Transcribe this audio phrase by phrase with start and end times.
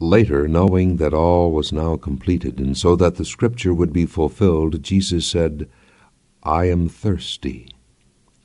[0.00, 4.82] Later, knowing that all was now completed, and so that the scripture would be fulfilled,
[4.82, 5.68] Jesus said,
[6.44, 7.68] I am thirsty.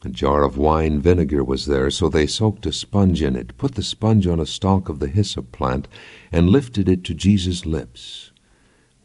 [0.04, 3.76] A jar of wine vinegar was there, so they soaked a sponge in it, put
[3.76, 5.88] the sponge on a stalk of the hyssop plant,
[6.32, 8.32] and lifted it to Jesus' lips.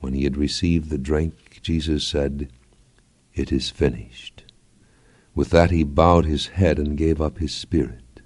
[0.00, 2.50] When he had received the drink, Jesus said,
[3.34, 4.44] It is finished.
[5.34, 8.22] With that he bowed his head and gave up his spirit.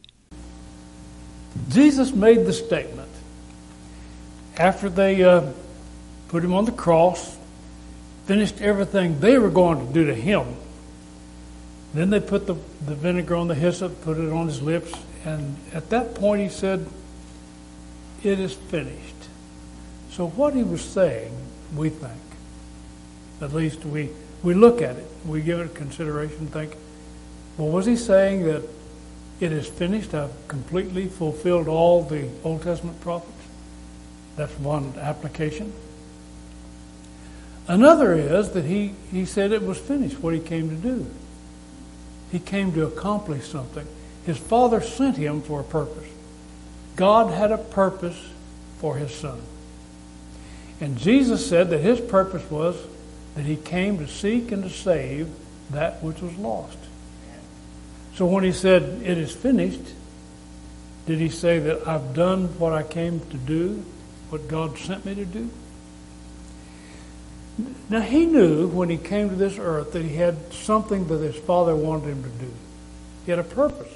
[1.69, 3.02] Jesus made the statement
[4.57, 5.53] after they uh,
[6.29, 7.37] put him on the cross,
[8.27, 10.57] finished everything they were going to do to him.
[11.95, 12.55] Then they put the,
[12.87, 14.93] the vinegar on the hyssop, put it on his lips,
[15.25, 16.87] and at that point he said,
[18.23, 18.99] It is finished.
[20.11, 21.35] So, what he was saying,
[21.75, 22.13] we think,
[23.41, 24.11] at least we,
[24.43, 26.77] we look at it, we give it consideration, think,
[27.57, 28.63] well, was he saying that
[29.41, 30.15] it is finished?
[30.15, 33.32] I've completely fulfilled all the Old Testament prophets?
[34.37, 35.73] That's one application.
[37.69, 41.07] Another is that he, he said it was finished, what he came to do.
[42.31, 43.87] He came to accomplish something.
[44.27, 46.09] His father sent him for a purpose.
[46.97, 48.19] God had a purpose
[48.79, 49.41] for his son.
[50.81, 52.77] And Jesus said that his purpose was
[53.35, 55.29] that he came to seek and to save
[55.71, 56.79] that which was lost.
[58.15, 59.95] So when he said, It is finished,
[61.07, 63.85] did he say that I've done what I came to do?
[64.33, 65.51] What God sent me to do?
[67.91, 71.37] Now, he knew when he came to this earth that he had something that his
[71.37, 72.51] father wanted him to do.
[73.27, 73.93] He had a purpose,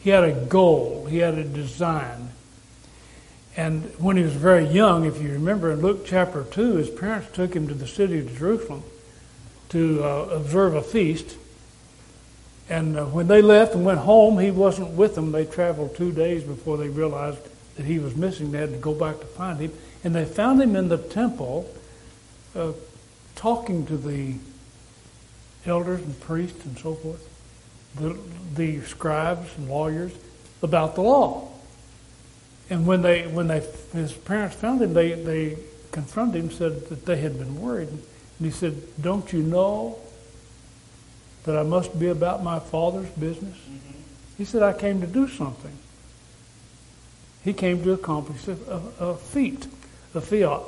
[0.00, 2.28] he had a goal, he had a design.
[3.56, 7.28] And when he was very young, if you remember in Luke chapter 2, his parents
[7.32, 8.82] took him to the city of Jerusalem
[9.70, 11.38] to uh, observe a feast.
[12.68, 15.32] And uh, when they left and went home, he wasn't with them.
[15.32, 17.38] They traveled two days before they realized
[17.76, 18.50] that he was missing.
[18.52, 19.72] They had to go back to find him.
[20.02, 21.70] And they found him in the temple
[22.54, 22.72] uh,
[23.34, 24.34] talking to the
[25.66, 27.28] elders and priests and so forth,
[27.96, 28.18] the,
[28.54, 30.12] the scribes and lawyers
[30.62, 31.48] about the law.
[32.68, 33.62] And when they when they
[33.92, 35.56] his parents found him, they, they
[35.92, 37.88] confronted him, said that they had been worried.
[37.88, 38.02] And
[38.40, 39.98] he said, Don't you know
[41.44, 43.56] that I must be about my father's business?
[43.56, 44.00] Mm-hmm.
[44.36, 45.76] He said, I came to do something.
[47.46, 48.56] He came to accomplish a,
[48.98, 49.68] a, a feat,
[50.16, 50.62] a fiat.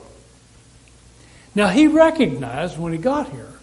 [1.52, 3.54] Now, he recognized when he got here,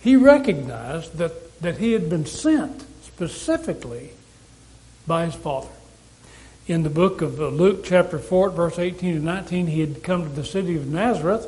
[0.00, 4.12] he recognized that, that he had been sent specifically
[5.06, 5.68] by his father.
[6.66, 10.22] In the book of uh, Luke, chapter 4, verse 18 to 19, he had come
[10.22, 11.46] to the city of Nazareth,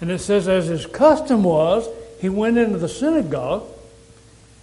[0.00, 1.88] and it says, as his custom was,
[2.20, 3.64] he went into the synagogue,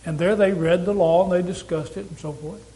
[0.06, 2.71] and there they read the law and they discussed it and so forth.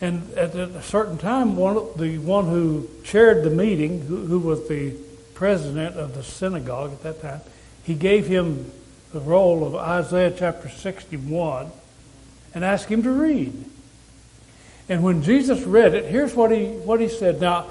[0.00, 4.68] And at a certain time, one, the one who chaired the meeting, who, who was
[4.68, 4.94] the
[5.34, 7.40] president of the synagogue at that time,
[7.84, 8.70] he gave him
[9.12, 11.70] the roll of Isaiah chapter 61
[12.54, 13.64] and asked him to read.
[14.88, 17.40] And when Jesus read it, here's what he, what he said.
[17.40, 17.66] Now,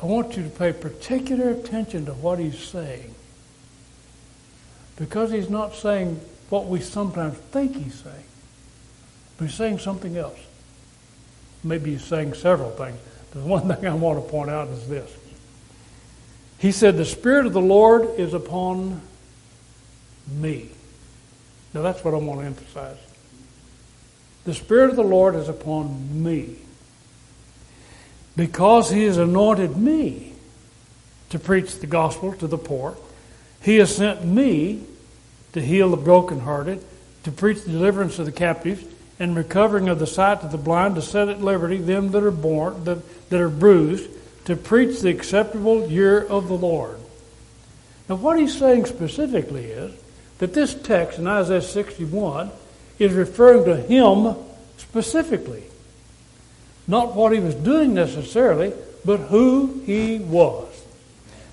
[0.00, 3.14] I want you to pay particular attention to what he's saying.
[4.96, 6.20] Because he's not saying
[6.50, 8.24] what we sometimes think he's saying,
[9.38, 10.38] but he's saying something else
[11.62, 12.98] maybe he's saying several things.
[13.32, 15.10] The one thing I want to point out is this.
[16.58, 19.00] He said, The Spirit of the Lord is upon
[20.30, 20.70] me.
[21.72, 22.98] Now that's what I want to emphasize.
[24.44, 26.56] The Spirit of the Lord is upon me
[28.36, 30.32] because He has anointed me
[31.30, 32.96] to preach the gospel to the poor.
[33.62, 34.84] He has sent me
[35.52, 36.82] to heal the brokenhearted,
[37.24, 38.84] to preach the deliverance to the captives,
[39.20, 42.30] and recovering of the sight to the blind, to set at liberty them that are
[42.30, 44.10] born, that, that are bruised,
[44.46, 46.98] to preach the acceptable year of the Lord.
[48.08, 49.92] Now, what he's saying specifically is
[50.38, 52.50] that this text in Isaiah 61
[52.98, 54.34] is referring to him
[54.78, 55.64] specifically.
[56.88, 58.72] Not what he was doing necessarily,
[59.04, 60.66] but who he was.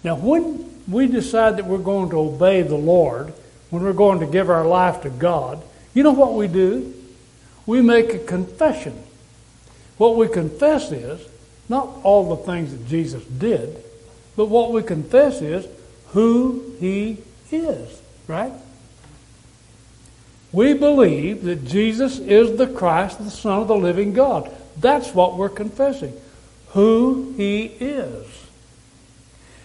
[0.04, 3.34] Now, when we decide that we're going to obey the Lord,
[3.70, 5.62] when we're going to give our life to God,
[5.94, 6.94] you know what we do?
[7.68, 9.04] We make a confession.
[9.98, 11.28] What we confess is
[11.70, 13.84] not all the things that Jesus did,
[14.36, 15.68] but what we confess is
[16.10, 17.18] who he
[17.52, 18.54] is, right?
[20.52, 24.50] We believe that Jesus is the Christ, the Son of the living God.
[24.78, 26.14] That's what we're confessing.
[26.70, 28.26] Who he is.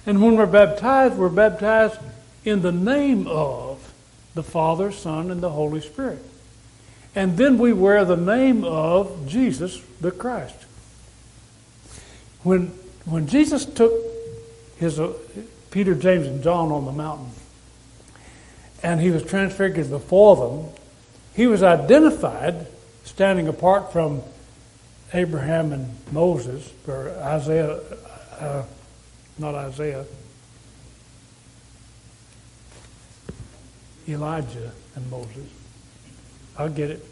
[0.04, 2.00] And when we're baptized, we're baptized
[2.44, 3.92] in the name of
[4.34, 6.24] the Father, Son, and the Holy Spirit.
[7.14, 10.56] And then we wear the name of Jesus the Christ.
[12.42, 12.72] When
[13.04, 13.92] when Jesus took
[14.76, 15.12] his uh,
[15.70, 17.30] Peter, James, and John on the mountain,
[18.82, 20.68] and he was transfigured before them,
[21.34, 22.66] he was identified
[23.04, 24.22] standing apart from
[25.14, 27.80] Abraham and Moses, or Isaiah,
[28.38, 28.64] uh,
[29.38, 30.04] not Isaiah,
[34.08, 35.61] Elijah and Moses.
[36.58, 37.04] I'll get it.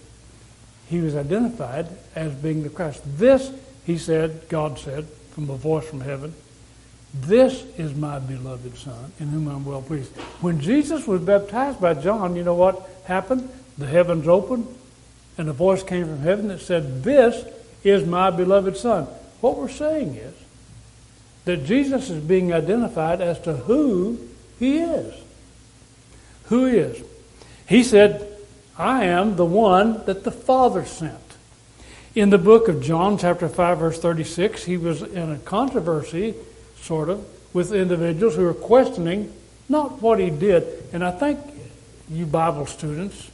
[0.89, 3.03] He was identified as being the Christ.
[3.17, 3.51] This,
[3.87, 6.35] he said, God said, from a voice from heaven,
[7.15, 10.13] this is my beloved Son, in whom I'm well pleased.
[10.41, 13.49] When Jesus was baptized by John, you know what happened?
[13.79, 14.67] The heavens opened,
[15.37, 17.45] and a voice came from heaven that said, This
[17.83, 19.05] is my beloved Son.
[19.41, 20.35] What we're saying is
[21.47, 24.19] that Jesus is being identified as to who
[24.59, 25.15] he is.
[26.45, 27.03] Who he is.
[27.69, 28.30] He said,
[28.81, 31.19] I am the one that the Father sent.
[32.15, 36.35] In the book of John, chapter 5, verse 36, he was in a controversy
[36.81, 37.23] sort of,
[37.53, 39.35] with individuals who were questioning
[39.69, 40.65] not what he did.
[40.95, 41.39] And I think
[42.09, 43.31] you Bible students,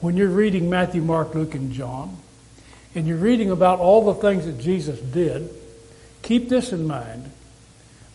[0.00, 2.18] when you're reading Matthew, Mark, Luke, and John,
[2.94, 5.50] and you're reading about all the things that Jesus did,
[6.22, 7.32] keep this in mind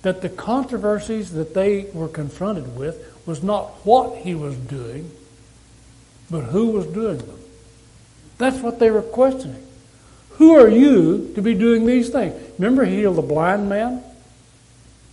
[0.02, 5.12] that the controversies that they were confronted with was not what he was doing,
[6.30, 7.40] but who was doing them.
[8.38, 9.64] That's what they were questioning.
[10.32, 12.36] Who are you to be doing these things?
[12.60, 14.04] Remember, he healed the blind man?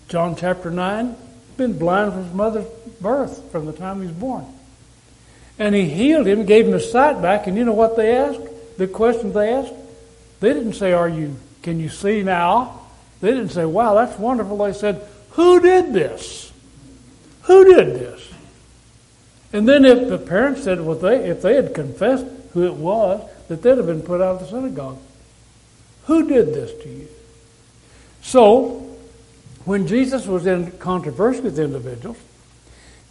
[0.08, 1.16] John chapter 9,
[1.56, 2.66] been blind from his mother's
[3.00, 4.44] birth, from the time he was born.
[5.58, 8.42] And he healed him, gave him his sight back, and you know what they asked?
[8.76, 9.72] The question they asked?
[10.40, 12.82] They didn't say, Are you can you see now?
[13.22, 14.58] They didn't say, Wow, that's wonderful.
[14.58, 15.00] They said,
[15.30, 16.52] Who did this?
[17.44, 18.33] Who did this?
[19.54, 23.22] And then if the parents said, well, they, if they had confessed who it was,
[23.46, 24.98] that they'd have been put out of the synagogue.
[26.06, 27.08] Who did this to you?
[28.20, 28.96] So,
[29.64, 32.16] when Jesus was in controversy with individuals,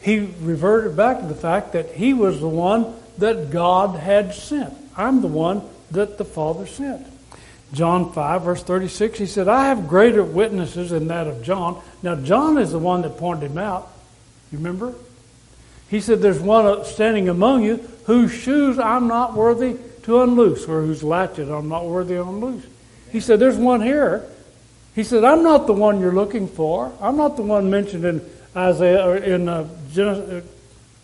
[0.01, 4.73] he reverted back to the fact that he was the one that God had sent.
[4.97, 5.61] I'm the one
[5.91, 7.07] that the Father sent.
[7.71, 11.81] John 5, verse 36, he said, I have greater witnesses than that of John.
[12.01, 13.87] Now, John is the one that pointed him out.
[14.51, 14.93] You remember?
[15.93, 20.81] He said, There's one standing among you whose shoes I'm not worthy to unloose, or
[20.81, 22.65] whose latchet I'm not worthy to unloose.
[23.11, 24.27] He said, There's one here
[24.95, 26.91] he said, I'm not the one you're looking for.
[27.01, 28.21] I'm not the one mentioned in
[28.55, 30.43] Isaiah or in uh, Genesis,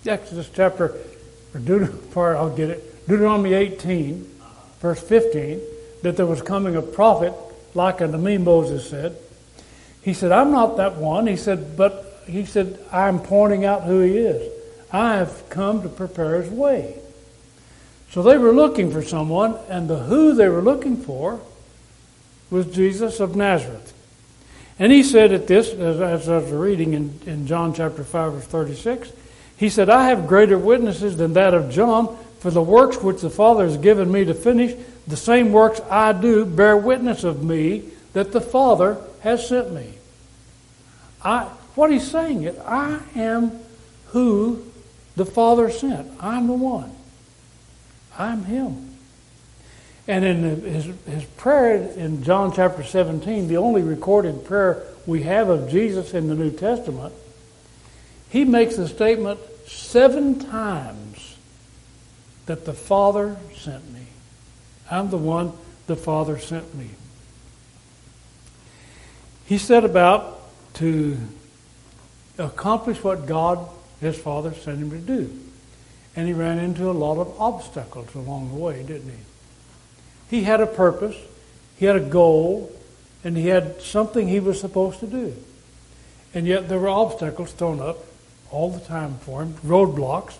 [0.05, 0.95] uh, Exodus chapter,
[2.15, 4.29] or I'll get it, Deuteronomy 18,
[4.79, 5.59] verse 15,
[6.03, 7.33] that there was coming a prophet
[7.73, 9.17] like unto me, Moses said.
[10.03, 11.25] He said, I'm not that one.
[11.25, 14.53] He said, but he said, I'm pointing out who he is.
[14.91, 16.97] I have come to prepare his way.
[18.11, 21.39] So they were looking for someone, and the who they were looking for
[22.49, 23.93] was Jesus of Nazareth.
[24.79, 28.33] And he said at this, as, as I was reading in, in John chapter 5,
[28.33, 29.11] verse 36,
[29.57, 33.29] he said, I have greater witnesses than that of John, for the works which the
[33.29, 34.73] Father has given me to finish,
[35.05, 37.83] the same works I do bear witness of me
[38.13, 39.93] that the Father has sent me.
[41.21, 41.43] I,
[41.75, 43.59] what he's saying is, I am
[44.07, 44.65] who
[45.19, 46.09] the Father sent.
[46.21, 46.95] I'm the one.
[48.17, 48.95] I'm him.
[50.07, 55.49] And in his, his prayer in John chapter 17, the only recorded prayer we have
[55.49, 57.13] of Jesus in the New Testament,
[58.29, 61.35] he makes the statement seven times
[62.45, 64.07] that the Father sent me.
[64.89, 65.51] I'm the one
[65.87, 66.91] the Father sent me.
[69.47, 70.39] He set about
[70.75, 71.17] to
[72.37, 73.67] accomplish what God,
[73.99, 75.39] his Father, sent him to do.
[76.15, 80.37] And he ran into a lot of obstacles along the way, didn't he?
[80.37, 81.15] He had a purpose,
[81.77, 82.71] he had a goal,
[83.23, 85.35] and he had something he was supposed to do.
[86.33, 88.05] And yet there were obstacles thrown up
[88.51, 90.35] all the time for him, roadblocks.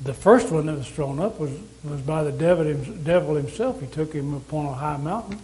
[0.00, 1.52] The first one that was thrown up was,
[1.82, 3.80] was by the devil, devil himself.
[3.80, 5.38] He took him upon a high mountain.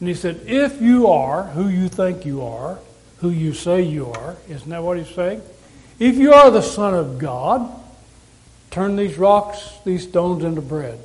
[0.00, 2.78] And he said, If you are who you think you are,
[3.18, 5.42] who you say you are, isn't that what he's saying?
[6.02, 7.72] If you are the Son of God,
[8.72, 10.98] turn these rocks, these stones into bread.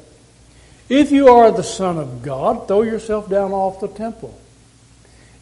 [0.89, 4.35] If you are the Son of God, throw yourself down off the temple.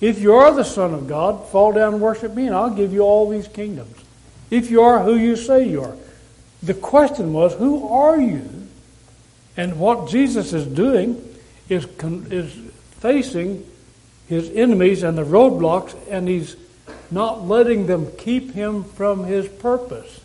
[0.02, 2.92] If you are the Son of God, fall down and worship me, and I'll give
[2.92, 3.96] you all these kingdoms.
[4.52, 5.96] If you are who you say you are.
[6.62, 8.68] The question was, who are you?
[9.56, 11.34] And what Jesus is doing
[11.70, 11.86] is,
[12.30, 12.54] is
[13.00, 13.66] facing
[14.28, 16.58] his enemies and the roadblocks, and he's
[17.12, 20.22] not letting them keep him from his purpose.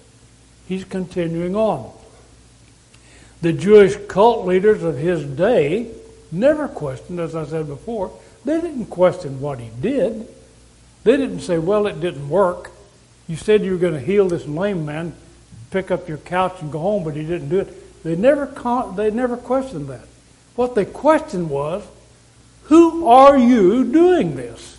[0.67, 1.93] He's continuing on.
[3.43, 5.91] The Jewish cult leaders of his day
[6.31, 8.13] never questioned, as I said before,
[8.45, 10.27] They didn't question what he did.
[11.05, 12.71] They didn't say, well, it didn't work.
[13.29, 15.15] You said you were going to heal this lame man,
[15.71, 18.03] pick up your couch and go home, but he didn't do it.
[18.03, 18.47] They never,
[18.97, 20.07] they never questioned that.
[20.57, 21.87] What they questioned was,
[22.65, 24.79] who are you doing this?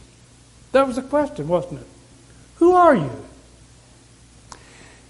[0.71, 1.87] That was the question, wasn't it?
[2.61, 3.09] Who are you?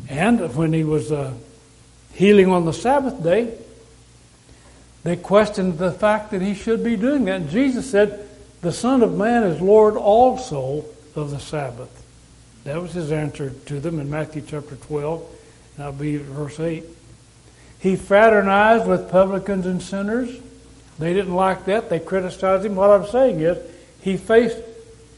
[0.07, 1.33] And when he was uh,
[2.13, 3.53] healing on the Sabbath day,
[5.03, 7.41] they questioned the fact that he should be doing that.
[7.41, 8.25] And Jesus said,
[8.61, 12.05] The Son of Man is Lord also of the Sabbath.
[12.63, 15.21] That was his answer to them in Matthew chapter 12,
[15.75, 16.85] and I'll be verse 8.
[17.79, 20.39] He fraternized with publicans and sinners.
[20.99, 21.89] They didn't like that.
[21.89, 22.77] They criticized him.
[22.77, 23.57] What I'm saying is,
[23.99, 24.59] he faced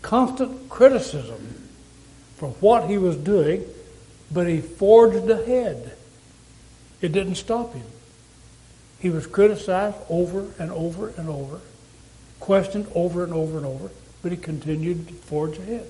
[0.02, 1.53] constant criticism
[2.44, 3.64] for what he was doing,
[4.30, 5.96] but he forged ahead.
[7.00, 7.86] It didn't stop him.
[9.00, 11.62] He was criticized over and over and over,
[12.42, 15.88] questioned over and over and over, but he continued to forge ahead.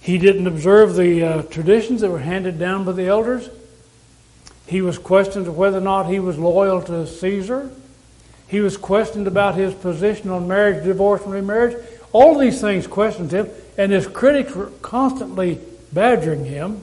[0.00, 3.48] He didn't observe the uh, traditions that were handed down by the elders.
[4.66, 7.70] He was questioned whether or not he was loyal to Caesar.
[8.48, 11.76] He was questioned about his position on marriage, divorce, and remarriage.
[12.12, 15.60] All these things questioned him, and his critics were constantly
[15.92, 16.82] badgering him,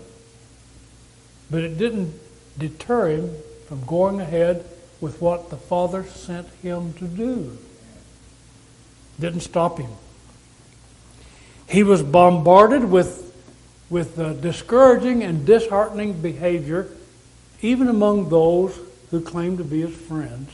[1.50, 2.14] but it didn't
[2.58, 3.36] deter him
[3.68, 4.66] from going ahead
[5.00, 7.58] with what the Father sent him to do.
[9.20, 9.92] Didn't stop him.
[11.68, 13.34] He was bombarded with,
[13.90, 16.90] with uh, discouraging and disheartening behavior,
[17.62, 18.78] even among those
[19.10, 20.52] who claimed to be his friends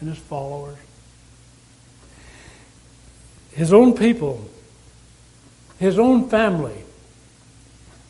[0.00, 0.78] and his followers.
[3.52, 4.48] His own people,
[5.78, 6.84] his own family,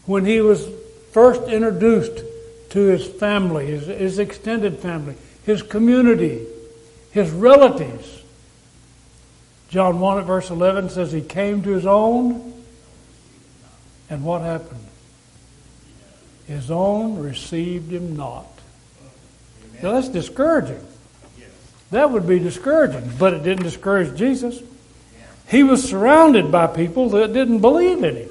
[0.07, 0.69] when he was
[1.13, 2.25] first introduced
[2.71, 6.45] to his family, his, his extended family, his community,
[7.13, 8.23] his relatives.
[9.69, 12.63] John 1 at verse 11 says he came to his own,
[14.11, 14.85] and what happened?
[16.47, 18.47] His own received him not.
[19.71, 19.83] Amen.
[19.83, 20.85] Now that's discouraging.
[21.39, 21.49] Yes.
[21.91, 24.61] That would be discouraging, but it didn't discourage Jesus.
[25.49, 28.31] He was surrounded by people that didn't believe in him.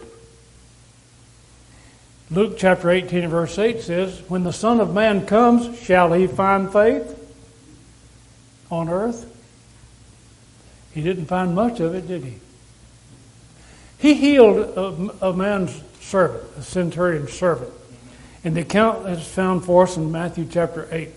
[2.31, 6.71] Luke chapter 18 verse 8 says, When the Son of Man comes, shall he find
[6.71, 7.19] faith
[8.71, 9.29] on earth?
[10.93, 12.39] He didn't find much of it, did he?
[13.99, 17.71] He healed a, a man's servant, a centurion's servant.
[18.43, 21.09] And the account is found for us in Matthew chapter 8.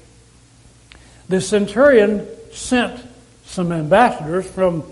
[1.28, 3.04] The centurion sent
[3.44, 4.84] some ambassadors from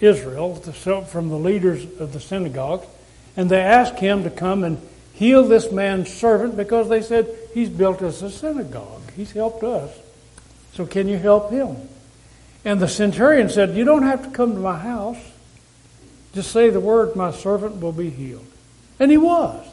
[0.00, 2.84] Israel, from the leaders of the synagogue,
[3.36, 4.80] and they asked him to come and
[5.12, 9.02] heal this man's servant because they said, He's built us a synagogue.
[9.16, 9.96] He's helped us.
[10.74, 11.76] So can you help him?
[12.64, 15.18] And the centurion said, You don't have to come to my house.
[16.34, 18.46] Just say the word, my servant will be healed.
[19.00, 19.66] And he was.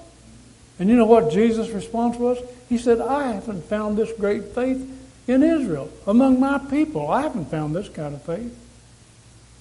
[0.80, 2.38] And you know what Jesus' response was?
[2.70, 4.92] He said, I haven't found this great faith
[5.28, 7.10] in Israel, among my people.
[7.10, 8.56] I haven't found this kind of faith.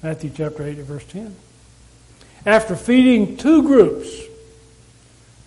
[0.04, 1.34] Matthew chapter 8, verse 10.
[2.44, 4.06] After feeding two groups,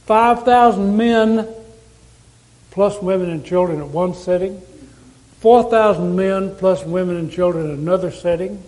[0.08, 1.48] 5,000 men
[2.72, 4.60] plus women and children at one setting,
[5.42, 8.64] 4,000 men plus women and children in another setting.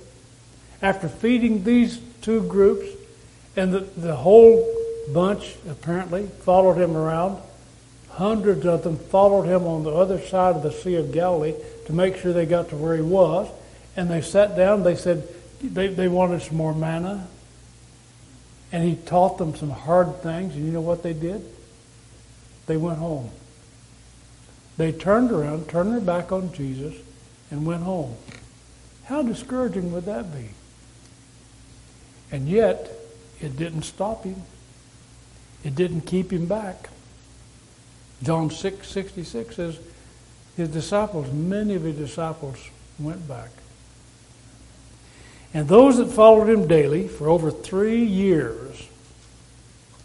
[0.79, 2.85] After feeding these two groups,
[3.55, 4.63] and the, the whole
[5.11, 7.41] bunch apparently followed him around,
[8.09, 11.55] hundreds of them followed him on the other side of the Sea of Galilee
[11.87, 13.49] to make sure they got to where he was.
[13.97, 15.27] And they sat down, they said
[15.61, 17.27] they, they wanted some more manna.
[18.71, 21.43] And he taught them some hard things, and you know what they did?
[22.67, 23.31] They went home.
[24.77, 26.95] They turned around, turned their back on Jesus,
[27.49, 28.15] and went home.
[29.05, 30.49] How discouraging would that be?
[32.31, 32.91] And yet,
[33.41, 34.43] it didn't stop him.
[35.63, 36.89] It didn't keep him back.
[38.21, 39.79] John 6 66 says,
[40.55, 43.49] His disciples, many of his disciples, went back.
[45.53, 48.87] And those that followed him daily for over three years,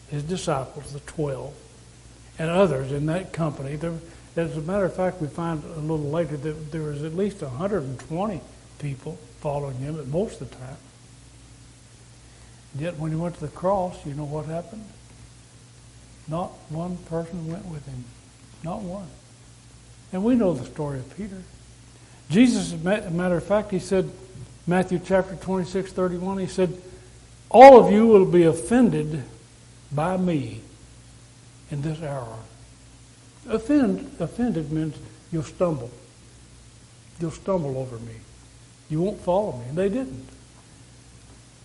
[0.08, 1.54] his disciples, the twelve,
[2.38, 3.94] and others in that company, there,
[4.36, 7.42] as a matter of fact, we find a little later that there was at least
[7.42, 8.40] 120
[8.78, 10.76] people following him at most of the time.
[12.76, 14.84] Yet when he went to the cross, you know what happened?
[16.26, 18.04] Not one person went with him.
[18.64, 19.06] Not one.
[20.12, 21.42] And we know the story of Peter.
[22.30, 24.10] Jesus, as a matter of fact, he said,
[24.66, 26.80] Matthew chapter 26, 31, he said,
[27.50, 29.22] All of you will be offended
[29.92, 30.62] by me
[31.70, 32.38] in this hour.
[33.48, 34.96] Offend, offended means
[35.30, 35.90] you'll stumble.
[37.20, 38.14] You'll stumble over me.
[38.88, 39.66] You won't follow me.
[39.68, 40.28] And they didn't.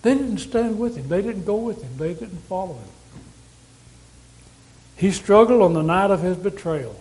[0.01, 1.07] They didn't stand with him.
[1.07, 1.97] They didn't go with him.
[1.97, 2.89] They didn't follow him.
[4.95, 6.99] He struggled on the night of his betrayal.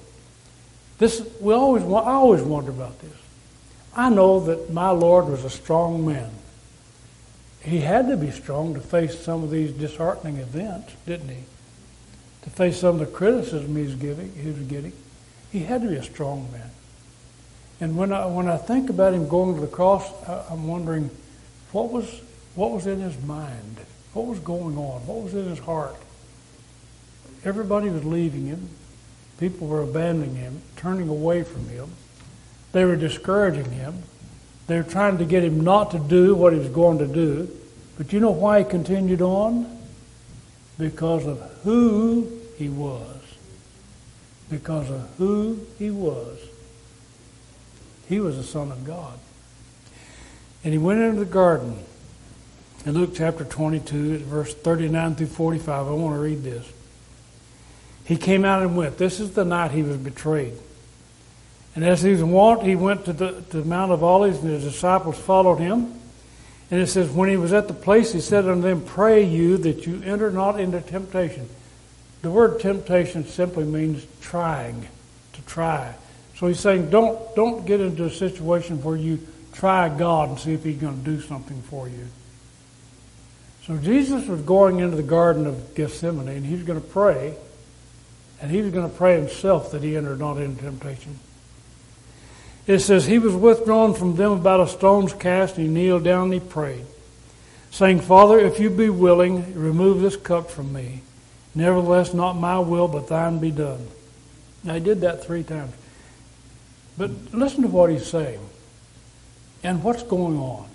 [0.98, 3.10] This we always I always wonder about this.
[3.98, 6.30] I know that my Lord was a strong man.
[7.62, 11.42] He had to be strong to face some of these disheartening events, didn't he?
[12.42, 14.92] To face some of the criticism he was getting, he was getting.
[15.50, 16.70] He had to be a strong man.
[17.80, 20.08] And when I when I think about him going to the cross,
[20.48, 21.10] I'm wondering
[21.72, 22.20] what was
[22.54, 23.78] what was in his mind,
[24.12, 25.96] what was going on, what was in his heart.
[27.44, 28.68] Everybody was leaving him.
[29.40, 31.90] People were abandoning him, turning away from him.
[32.72, 34.02] They were discouraging him.
[34.66, 37.48] They were trying to get him not to do what he was going to do.
[37.96, 39.78] But you know why he continued on?
[40.78, 43.16] Because of who he was.
[44.50, 46.38] Because of who he was.
[48.08, 49.18] He was the Son of God.
[50.64, 51.78] And he went into the garden.
[52.84, 56.70] In Luke chapter 22, verse 39 through 45, I want to read this.
[58.04, 58.98] He came out and went.
[58.98, 60.54] This is the night he was betrayed.
[61.78, 64.64] And as he was wont, he went to the, to Mount of Olives, and his
[64.64, 65.94] disciples followed him.
[66.72, 69.58] And it says, When he was at the place, he said unto them, Pray you
[69.58, 71.48] that you enter not into temptation.
[72.22, 74.88] The word temptation simply means trying,
[75.34, 75.94] to try.
[76.34, 80.54] So he's saying, don't, don't get into a situation where you try God and see
[80.54, 82.08] if he's going to do something for you.
[83.66, 87.36] So Jesus was going into the Garden of Gethsemane, and he was going to pray.
[88.42, 91.20] And he was going to pray himself that he entered not into temptation.
[92.68, 96.24] It says, He was withdrawn from them about a stone's cast, and he kneeled down
[96.24, 96.84] and he prayed,
[97.70, 101.00] saying, Father, if you be willing, remove this cup from me.
[101.54, 103.88] Nevertheless, not my will, but thine be done.
[104.62, 105.72] Now, he did that three times.
[106.98, 108.40] But listen to what he's saying
[109.62, 110.68] and what's going on.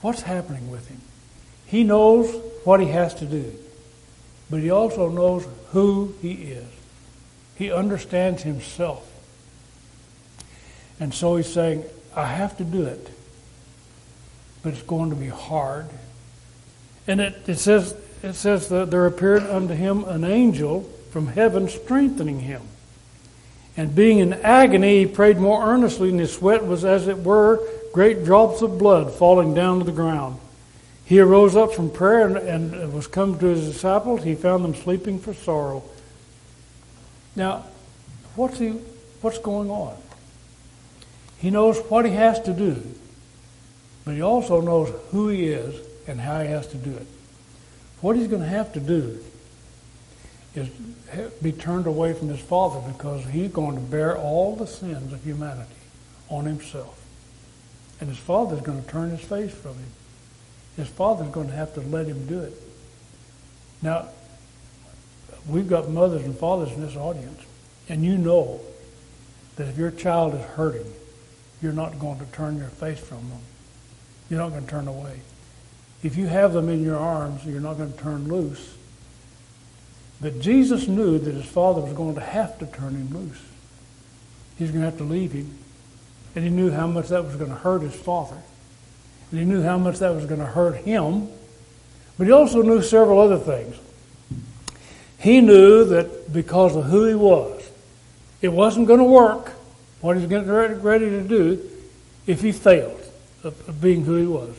[0.00, 1.02] What's happening with him?
[1.66, 3.54] He knows what he has to do,
[4.48, 6.66] but he also knows who he is.
[7.56, 9.09] He understands himself.
[11.00, 11.84] And so he's saying,
[12.14, 13.10] I have to do it,
[14.62, 15.86] but it's going to be hard.
[17.06, 21.68] And it, it says it says that there appeared unto him an angel from heaven
[21.68, 22.62] strengthening him.
[23.76, 27.66] And being in agony, he prayed more earnestly, and his sweat was as it were
[27.92, 30.38] great drops of blood falling down to the ground.
[31.04, 34.22] He arose up from prayer and, and was come to his disciples.
[34.22, 35.82] He found them sleeping for sorrow.
[37.34, 37.64] Now,
[38.36, 38.68] what's, he,
[39.22, 39.96] what's going on?
[41.40, 42.82] He knows what he has to do,
[44.04, 45.74] but he also knows who he is
[46.06, 47.06] and how he has to do it.
[48.00, 49.22] What he's going to have to do
[50.54, 50.68] is
[51.42, 55.22] be turned away from his father because he's going to bear all the sins of
[55.24, 55.70] humanity
[56.28, 57.00] on himself.
[58.00, 59.92] And his father's going to turn his face from him.
[60.76, 62.54] His father's going to have to let him do it.
[63.82, 64.08] Now,
[65.48, 67.42] we've got mothers and fathers in this audience,
[67.88, 68.60] and you know
[69.56, 70.90] that if your child is hurting,
[71.62, 73.40] you're not going to turn your face from them.
[74.28, 75.20] You're not going to turn away.
[76.02, 78.74] If you have them in your arms, you're not going to turn loose.
[80.20, 83.42] But Jesus knew that his father was going to have to turn him loose.
[84.58, 85.56] He's going to have to leave him.
[86.34, 88.36] And he knew how much that was going to hurt his father.
[89.30, 91.28] And he knew how much that was going to hurt him.
[92.18, 93.76] But he also knew several other things.
[95.18, 97.68] He knew that because of who he was,
[98.40, 99.52] it wasn't going to work,
[100.00, 101.70] what he's getting ready to do,
[102.26, 103.00] if he failed
[103.42, 104.54] of being who he was.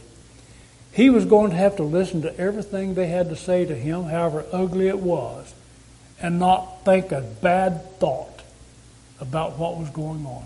[0.91, 4.03] He was going to have to listen to everything they had to say to him,
[4.03, 5.53] however ugly it was,
[6.21, 8.41] and not think a bad thought
[9.19, 10.45] about what was going on.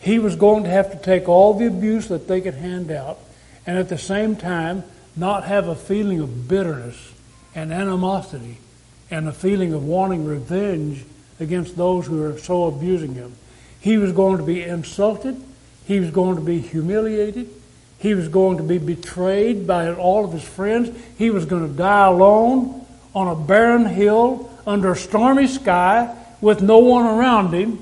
[0.00, 3.18] He was going to have to take all the abuse that they could hand out,
[3.66, 4.84] and at the same time,
[5.16, 7.12] not have a feeling of bitterness
[7.54, 8.58] and animosity
[9.10, 11.04] and a feeling of wanting revenge
[11.40, 13.34] against those who are so abusing him.
[13.84, 15.36] He was going to be insulted.
[15.86, 17.50] He was going to be humiliated.
[17.98, 20.88] He was going to be betrayed by all of his friends.
[21.18, 26.62] He was going to die alone on a barren hill under a stormy sky with
[26.62, 27.78] no one around him.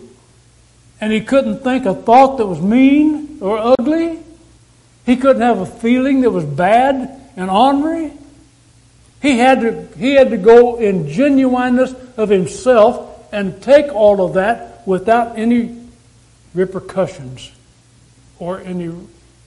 [1.01, 4.19] And he couldn't think a thought that was mean or ugly.
[5.07, 8.11] He couldn't have a feeling that was bad and ornery.
[9.21, 14.35] He had to, he had to go in genuineness of himself and take all of
[14.35, 15.82] that without any
[16.55, 17.53] repercussions
[18.39, 18.93] or any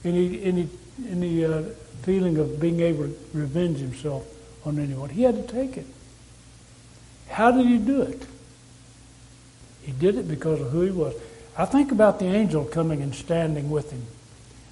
[0.04, 0.68] any any
[1.08, 1.62] any uh,
[2.02, 4.26] feeling of being able to revenge himself
[4.64, 5.10] on anyone.
[5.10, 5.86] He had to take it.
[7.28, 8.26] How did he do it?
[9.82, 11.14] He did it because of who he was.
[11.56, 14.02] I think about the angel coming and standing with him.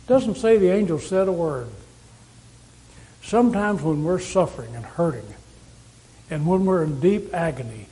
[0.05, 1.69] It doesn't say the angel said a word.
[3.23, 5.27] Sometimes when we're suffering and hurting,
[6.31, 7.87] and when we're in deep agony,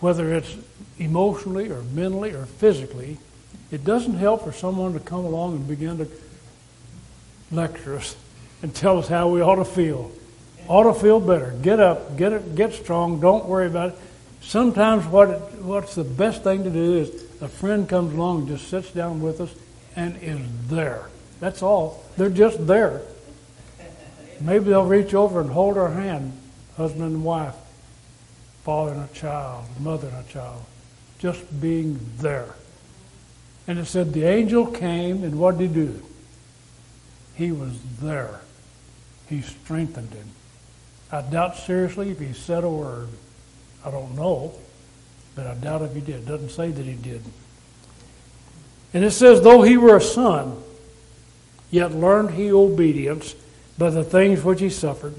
[0.00, 0.56] whether it's
[0.98, 3.18] emotionally or mentally or physically,
[3.70, 6.08] it doesn't help for someone to come along and begin to
[7.50, 8.16] lecture us
[8.62, 10.10] and tell us how we ought to feel.
[10.66, 11.54] Ought to feel better.
[11.62, 13.20] Get up, get it, get strong.
[13.20, 13.98] Don't worry about it.
[14.40, 18.48] Sometimes what it, what's the best thing to do is a friend comes along and
[18.48, 19.54] just sits down with us
[19.96, 21.08] and is there.
[21.40, 22.04] That's all.
[22.16, 23.02] They're just there.
[24.40, 26.32] Maybe they'll reach over and hold our hand,
[26.76, 27.54] husband and wife,
[28.62, 30.64] father and a child, mother and a child,
[31.18, 32.54] just being there.
[33.68, 36.02] And it said the angel came, and what did he do?
[37.36, 38.40] He was there.
[39.28, 40.26] He strengthened him.
[41.12, 43.08] I doubt seriously if he said a word.
[43.84, 44.54] I don't know,
[45.34, 46.16] but I doubt if he did.
[46.16, 47.22] It doesn't say that he did.
[48.94, 50.62] And it says, though he were a son,
[51.70, 53.34] yet learned he obedience
[53.76, 55.14] by the things which he suffered.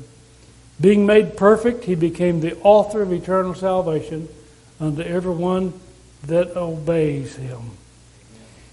[0.81, 4.27] Being made perfect, he became the author of eternal salvation
[4.79, 5.79] unto everyone
[6.23, 7.59] that obeys him.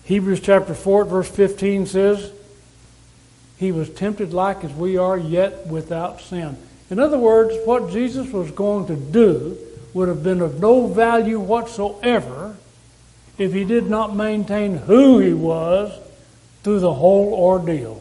[0.07, 2.33] Hebrews chapter 4, verse 15 says,
[3.57, 6.57] He was tempted like as we are, yet without sin.
[6.91, 9.59] In other words, what Jesus was going to do
[9.95, 12.57] would have been of no value whatsoever
[13.37, 15.93] if he did not maintain who he was
[16.63, 18.01] through the whole ordeal.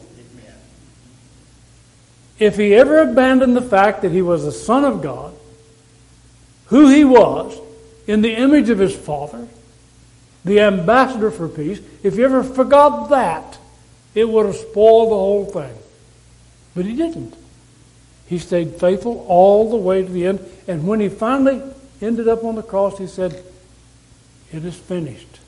[2.38, 5.34] If he ever abandoned the fact that he was the Son of God,
[6.66, 7.58] who he was,
[8.06, 9.48] in the image of his Father,
[10.46, 13.58] the ambassador for peace, if you ever forgot that,
[14.14, 15.76] it would have spoiled the whole thing.
[16.72, 17.34] But he didn't.
[18.28, 20.40] He stayed faithful all the way to the end.
[20.68, 21.62] And when he finally
[22.00, 23.44] ended up on the cross, he said,
[24.52, 25.40] It is finished.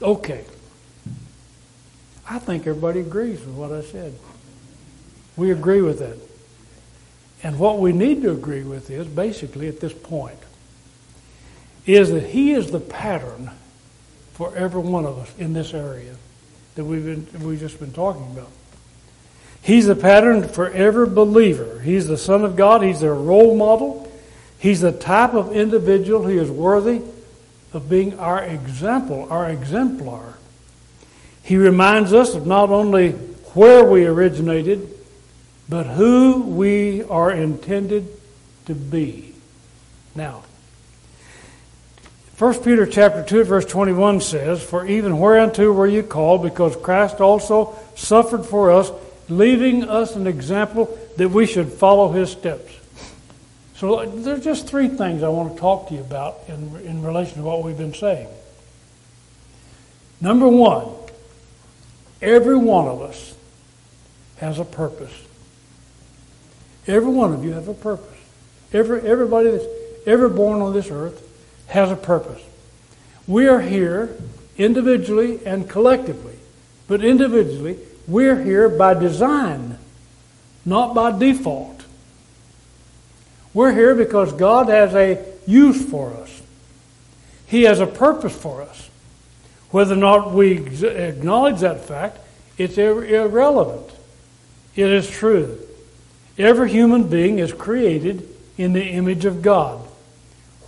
[0.00, 0.44] Okay.
[2.28, 4.14] I think everybody agrees with what I said.
[5.36, 6.18] We agree with that.
[7.42, 10.38] And what we need to agree with is basically at this point
[11.86, 13.50] is that he is the pattern
[14.34, 16.14] for every one of us in this area
[16.74, 18.50] that we've been we've just been talking about.
[19.62, 21.80] He's the pattern for every believer.
[21.80, 22.82] He's the Son of God.
[22.82, 24.10] He's their role model.
[24.58, 27.02] He's the type of individual who is worthy
[27.72, 30.38] of being our example, our exemplar.
[31.42, 33.12] He reminds us of not only
[33.54, 34.88] where we originated,
[35.68, 38.08] but who we are intended
[38.66, 39.34] to be.
[40.14, 40.44] Now,
[42.42, 47.20] 1 Peter chapter 2 verse 21 says, For even whereunto were you called, because Christ
[47.20, 48.90] also suffered for us,
[49.28, 52.74] leaving us an example that we should follow his steps.
[53.76, 57.04] So uh, there's just three things I want to talk to you about in, in
[57.04, 58.26] relation to what we've been saying.
[60.20, 60.88] Number one,
[62.20, 63.36] every one of us
[64.38, 65.14] has a purpose.
[66.88, 68.18] Every one of you have a purpose.
[68.72, 69.66] Every, everybody that's
[70.06, 71.21] ever born on this earth
[71.72, 72.42] has a purpose.
[73.26, 74.14] We are here
[74.58, 76.36] individually and collectively,
[76.86, 79.78] but individually, we're here by design,
[80.64, 81.84] not by default.
[83.54, 86.42] We're here because God has a use for us.
[87.46, 88.90] He has a purpose for us.
[89.70, 92.18] Whether or not we acknowledge that fact,
[92.58, 93.90] it's irrelevant.
[94.76, 95.58] It is true.
[96.36, 99.81] Every human being is created in the image of God.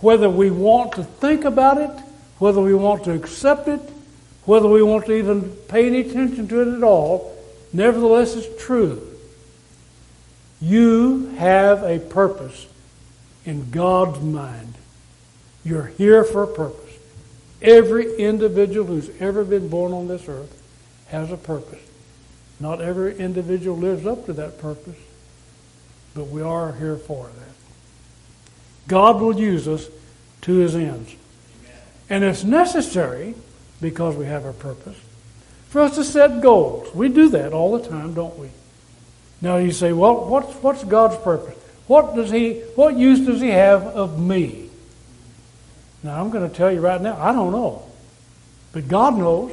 [0.05, 1.89] Whether we want to think about it,
[2.37, 3.81] whether we want to accept it,
[4.45, 7.35] whether we want to even pay any attention to it at all,
[7.73, 9.01] nevertheless it's true.
[10.61, 12.67] You have a purpose
[13.45, 14.75] in God's mind.
[15.63, 16.99] You're here for a purpose.
[17.61, 20.55] Every individual who's ever been born on this earth
[21.07, 21.81] has a purpose.
[22.59, 24.99] Not every individual lives up to that purpose
[26.15, 27.44] but we are here for that.
[28.87, 29.87] God will use us
[30.41, 31.15] to his ends.
[32.09, 33.35] And it's necessary,
[33.81, 34.97] because we have our purpose,
[35.69, 36.93] for us to set goals.
[36.93, 38.49] We do that all the time, don't we?
[39.41, 41.55] Now you say, well, what's, what's God's purpose?
[41.87, 44.69] What does he what use does he have of me?
[46.03, 47.83] Now I'm going to tell you right now, I don't know.
[48.71, 49.51] But God knows.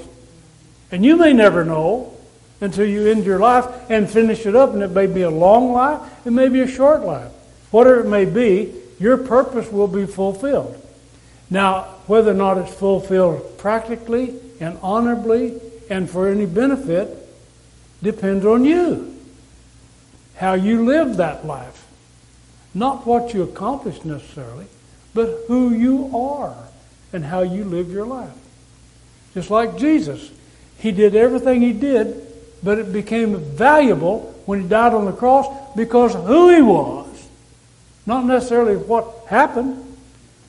[0.90, 2.14] And you may never know
[2.61, 4.73] until you end your life and finish it up.
[4.73, 7.31] And it may be a long life, it may be a short life.
[7.71, 10.79] Whatever it may be, your purpose will be fulfilled.
[11.51, 15.61] Now, whether or not it's fulfilled practically and honorably
[15.91, 17.09] and for any benefit
[18.03, 19.15] depends on you.
[20.37, 21.87] How you live that life.
[22.75, 24.67] Not what you accomplish necessarily,
[25.15, 26.57] but who you are
[27.12, 28.33] and how you live your life.
[29.35, 30.31] Just like Jesus.
[30.79, 35.47] He did everything he did but it became valuable when he died on the cross
[35.75, 37.02] because who he was,
[38.07, 39.97] not necessarily what happened.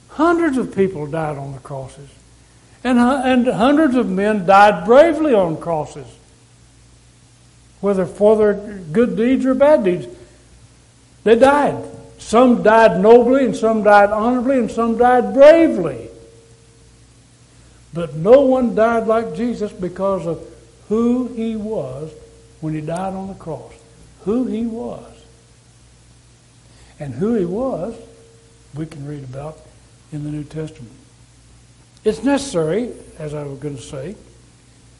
[0.10, 2.10] Hundreds of people died on the crosses.
[2.84, 6.08] And, and hundreds of men died bravely on crosses,
[7.80, 10.08] whether for their good deeds or bad deeds.
[11.24, 11.84] They died.
[12.18, 16.10] Some died nobly, and some died honorably, and some died bravely.
[17.94, 20.46] But no one died like Jesus because of
[20.89, 22.12] who he was
[22.60, 23.74] when he died on the cross.
[24.22, 25.12] Who he was.
[27.04, 27.94] And who he was,
[28.74, 29.60] we can read about
[30.13, 30.94] in the New Testament.
[32.06, 34.16] It's necessary, as I was going to say,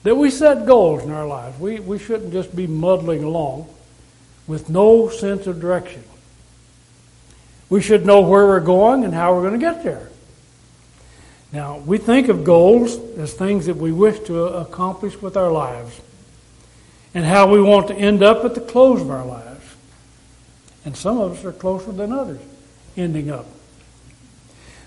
[0.04, 1.58] that we set goals in our lives.
[1.58, 3.70] We, we shouldn't just be muddling along
[4.48, 6.04] with no sense of direction.
[7.70, 10.10] We should know where we're going and how we're going to get there.
[11.54, 16.02] Now, we think of goals as things that we wish to accomplish with our lives
[17.13, 19.53] and how we want to end up at the close of our lives.
[20.86, 22.41] And some of us are closer than others
[22.98, 23.46] ending up.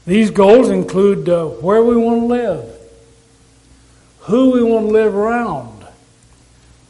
[0.07, 2.75] These goals include uh, where we want to live,
[4.21, 5.85] who we want to live around,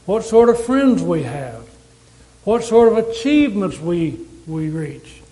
[0.05, 1.67] what sort of friends we have,
[2.45, 5.23] what sort of achievements we, we reach,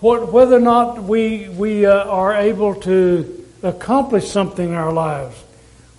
[0.00, 5.42] what, whether or not we, we uh, are able to accomplish something in our lives,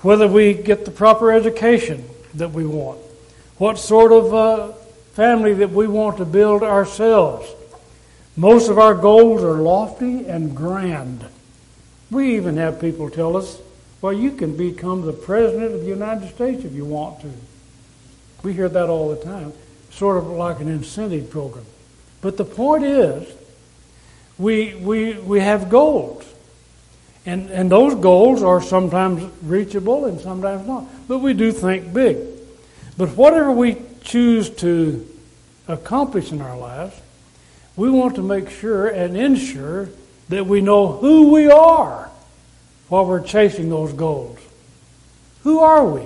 [0.01, 2.99] whether we get the proper education that we want,
[3.57, 4.71] what sort of uh,
[5.17, 7.51] family that we want to build ourselves
[8.37, 11.25] most of our goals are lofty and grand.
[12.11, 13.59] We even have people tell us,
[13.99, 17.31] well, you can become the President of the United States if you want to.
[18.43, 19.53] We hear that all the time,
[19.89, 21.65] sort of like an incentive program.
[22.21, 23.27] But the point is,
[24.37, 26.23] we, we, we have goals.
[27.25, 30.85] And, and those goals are sometimes reachable and sometimes not.
[31.07, 32.19] But we do think big.
[32.99, 35.05] But whatever we choose to
[35.67, 36.95] accomplish in our lives,
[37.75, 39.89] we want to make sure and ensure
[40.29, 42.09] that we know who we are
[42.87, 44.39] while we're chasing those goals.
[45.43, 46.03] Who are we?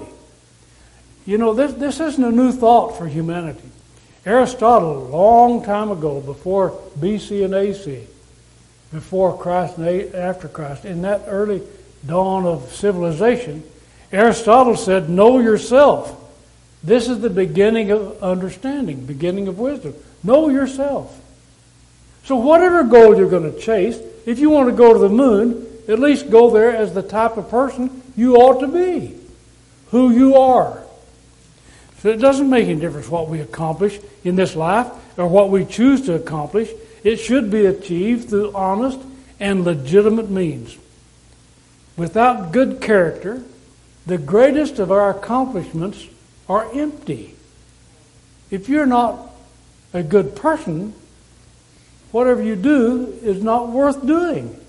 [1.25, 3.69] You know, this, this isn't a new thought for humanity.
[4.25, 8.05] Aristotle, a long time ago, before BC and AC,
[8.91, 11.61] before Christ and after Christ, in that early
[12.05, 13.63] dawn of civilization,
[14.11, 16.20] Aristotle said, Know yourself.
[16.83, 19.93] This is the beginning of understanding, beginning of wisdom.
[20.23, 21.19] Know yourself.
[22.23, 25.67] So, whatever goal you're going to chase, if you want to go to the moon,
[25.87, 29.15] at least go there as the type of person you ought to be,
[29.89, 30.81] who you are.
[31.99, 35.65] So, it doesn't make any difference what we accomplish in this life or what we
[35.65, 36.69] choose to accomplish.
[37.03, 38.99] It should be achieved through honest
[39.39, 40.77] and legitimate means.
[41.97, 43.43] Without good character,
[44.05, 46.05] the greatest of our accomplishments
[46.51, 47.33] are empty.
[48.49, 49.17] If you're not
[49.93, 50.93] a good person,
[52.11, 54.59] whatever you do is not worth doing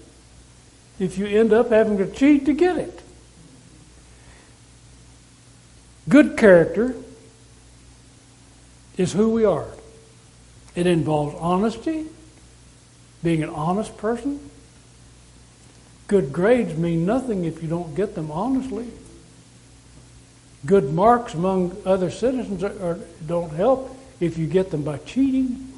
[1.00, 3.02] if you end up having to cheat to get it.
[6.08, 6.94] Good character
[8.96, 9.66] is who we are.
[10.76, 12.06] It involves honesty,
[13.24, 14.38] being an honest person.
[16.06, 18.86] Good grades mean nothing if you don't get them honestly.
[20.64, 25.72] Good marks among other citizens are, are, don't help if you get them by cheating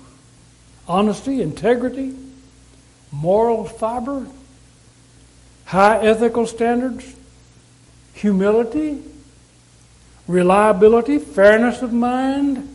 [0.86, 2.14] honesty, integrity,
[3.10, 4.26] moral fiber,
[5.64, 7.14] high ethical standards,
[8.12, 9.02] humility,
[10.26, 12.74] reliability, fairness of mind,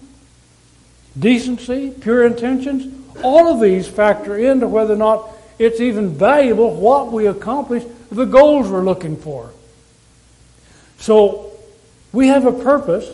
[1.18, 2.96] decency, pure intentions.
[3.24, 8.26] All of these factor into whether or not it's even valuable what we accomplish, the
[8.26, 9.52] goals we're looking for.
[11.00, 11.49] So
[12.12, 13.12] we have a purpose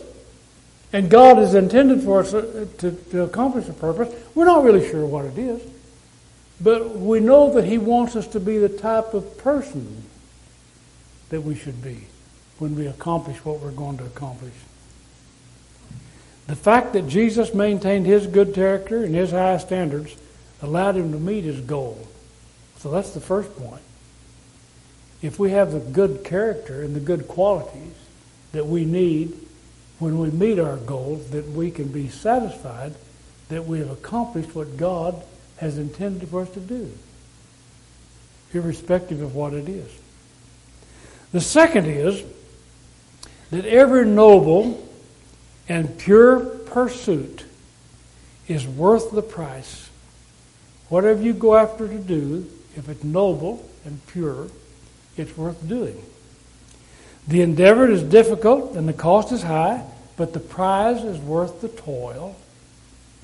[0.92, 4.14] and God has intended for us uh, to, to accomplish a purpose.
[4.34, 5.62] We're not really sure what it is,
[6.60, 10.04] but we know that He wants us to be the type of person
[11.28, 12.06] that we should be
[12.58, 14.54] when we accomplish what we're going to accomplish.
[16.46, 20.16] The fact that Jesus maintained his good character and his high standards
[20.62, 22.06] allowed him to meet his goal.
[22.78, 23.82] So that's the first point.
[25.22, 27.94] If we have the good character and the good qualities
[28.56, 29.36] that we need
[29.98, 32.94] when we meet our goals that we can be satisfied
[33.50, 35.22] that we have accomplished what God
[35.58, 36.90] has intended for us to do,
[38.54, 39.90] irrespective of what it is.
[41.32, 42.24] The second is
[43.50, 44.88] that every noble
[45.68, 47.44] and pure pursuit
[48.48, 49.90] is worth the price.
[50.88, 54.48] Whatever you go after to do, if it's noble and pure,
[55.18, 56.02] it's worth doing.
[57.28, 59.84] The endeavor is difficult and the cost is high,
[60.16, 62.36] but the prize is worth the toil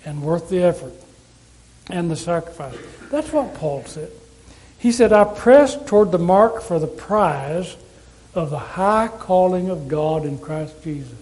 [0.04, 0.94] and worth the effort
[1.88, 2.76] and the sacrifice.
[3.10, 4.10] That's what Paul said.
[4.78, 7.76] He said, I press toward the mark for the prize
[8.34, 11.18] of the high calling of God in Christ Jesus.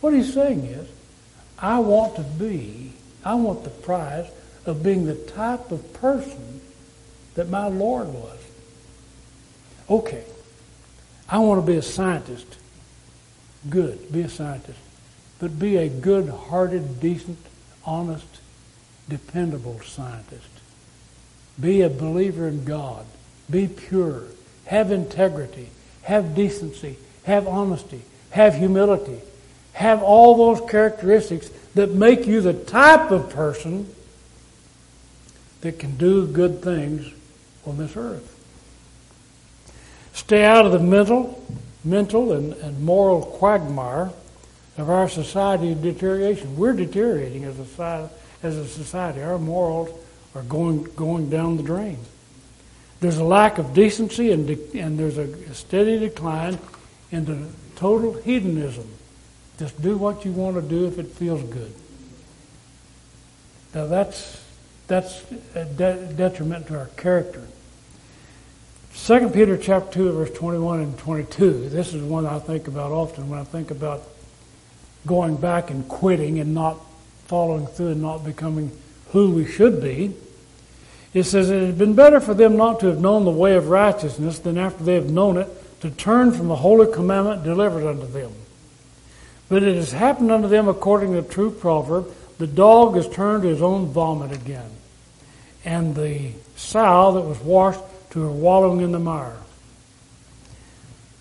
[0.00, 0.88] What he's saying is,
[1.58, 2.92] I want to be,
[3.24, 4.26] I want the prize
[4.66, 6.60] of being the type of person
[7.36, 8.38] that my Lord was.
[9.88, 10.24] Okay,
[11.28, 12.58] I want to be a scientist.
[13.68, 14.78] Good, be a scientist.
[15.38, 17.38] But be a good hearted, decent,
[17.84, 18.40] honest,
[19.08, 20.48] dependable scientist.
[21.60, 23.06] Be a believer in God.
[23.50, 24.24] Be pure.
[24.66, 25.70] Have integrity.
[26.02, 26.98] Have decency.
[27.24, 28.02] Have honesty.
[28.30, 29.20] Have humility.
[29.74, 33.92] Have all those characteristics that make you the type of person
[35.62, 37.10] that can do good things
[37.66, 38.33] on this earth.
[40.14, 41.44] Stay out of the mental,
[41.84, 44.10] mental and, and moral quagmire
[44.78, 46.56] of our society deterioration.
[46.56, 48.10] We're deteriorating as a,
[48.42, 49.22] as a society.
[49.22, 49.90] Our morals
[50.34, 51.98] are going, going down the drain.
[53.00, 56.58] There's a lack of decency and, de- and there's a steady decline
[57.10, 58.88] into total hedonism.
[59.58, 61.74] Just do what you want to do if it feels good.
[63.74, 64.42] Now that's,
[64.86, 65.24] that's
[65.54, 67.46] a de- detriment to our character.
[68.96, 71.68] 2 Peter chapter 2, verse 21 and 22.
[71.68, 74.02] This is one I think about often when I think about
[75.04, 76.78] going back and quitting and not
[77.26, 78.70] following through and not becoming
[79.10, 80.14] who we should be.
[81.12, 83.68] It says it had been better for them not to have known the way of
[83.68, 85.48] righteousness than after they have known it
[85.82, 88.32] to turn from the holy commandment delivered unto them.
[89.50, 93.42] But it has happened unto them according to the true proverb the dog is turned
[93.42, 94.70] to his own vomit again,
[95.64, 97.80] and the sow that was washed
[98.14, 99.36] to her wallowing in the mire.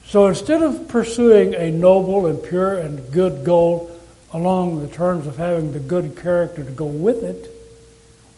[0.05, 3.89] So instead of pursuing a noble and pure and good goal
[4.31, 7.49] along the terms of having the good character to go with it,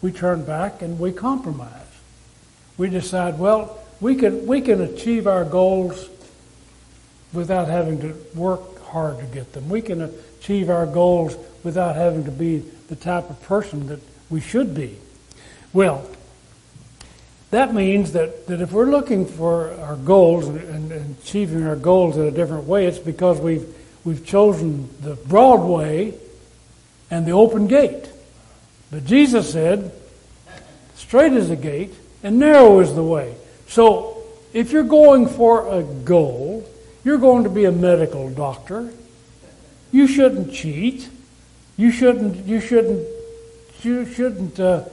[0.00, 1.70] we turn back and we compromise.
[2.78, 6.08] We decide, well, we can, we can achieve our goals
[7.34, 9.68] without having to work hard to get them.
[9.68, 10.00] We can
[10.40, 14.96] achieve our goals without having to be the type of person that we should be.
[15.74, 16.08] Well,
[17.50, 21.76] that means that, that if we're looking for our goals and, and, and achieving our
[21.76, 23.66] goals in a different way, it's because we've,
[24.04, 26.14] we've chosen the broad way
[27.10, 28.08] and the open gate.
[28.90, 29.92] But Jesus said,
[30.94, 33.34] straight is the gate and narrow is the way.
[33.68, 36.68] So if you're going for a goal,
[37.04, 38.92] you're going to be a medical doctor.
[39.92, 41.08] You shouldn't cheat.
[41.76, 42.46] You shouldn't.
[42.46, 43.06] You shouldn't.
[43.82, 44.84] You shouldn't uh,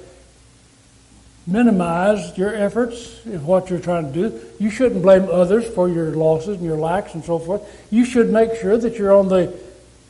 [1.46, 4.42] minimize your efforts in what you're trying to do.
[4.60, 7.62] You shouldn't blame others for your losses and your lacks and so forth.
[7.92, 9.54] You should make sure that you're on the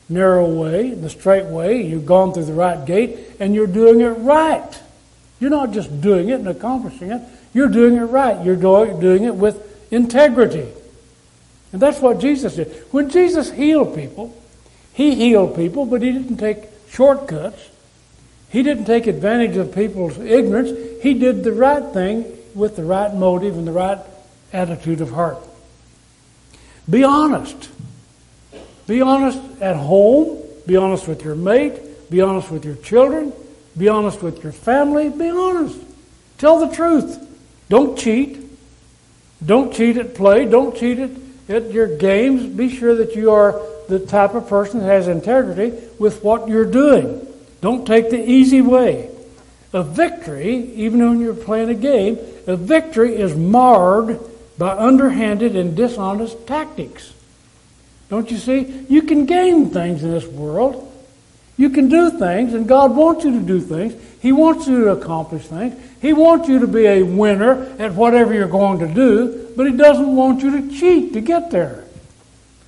[0.10, 4.10] narrow way, the straight way, you've gone through the right gate, and you're doing it
[4.10, 4.82] right.
[5.40, 7.22] You're not just doing it and accomplishing it,
[7.54, 8.44] you're doing it right.
[8.44, 10.68] You're doing it with integrity.
[11.72, 12.68] And that's what Jesus did.
[12.92, 14.36] When Jesus healed people,
[14.94, 17.70] he healed people, but he didn't take shortcuts.
[18.54, 21.02] He didn't take advantage of people's ignorance.
[21.02, 23.98] He did the right thing with the right motive and the right
[24.54, 25.40] attitude of heart.
[26.88, 27.72] Be honest.
[28.86, 30.40] Be honest at home.
[30.68, 32.12] Be honest with your mate.
[32.12, 33.34] Be honest with your children.
[33.76, 35.10] Be honest with your family.
[35.10, 35.80] Be honest.
[36.38, 37.28] Tell the truth.
[37.70, 38.40] Don't cheat.
[39.44, 40.46] Don't cheat at play.
[40.46, 41.10] Don't cheat at,
[41.50, 42.46] at your games.
[42.56, 46.70] Be sure that you are the type of person that has integrity with what you're
[46.70, 47.33] doing.
[47.64, 49.10] Don't take the easy way.
[49.72, 54.20] A victory, even when you're playing a game, a victory is marred
[54.58, 57.14] by underhanded and dishonest tactics.
[58.10, 58.86] Don't you see?
[58.90, 60.92] You can gain things in this world.
[61.56, 63.94] You can do things, and God wants you to do things.
[64.22, 65.74] He wants you to accomplish things.
[66.02, 69.78] He wants you to be a winner at whatever you're going to do, but He
[69.78, 71.86] doesn't want you to cheat to get there.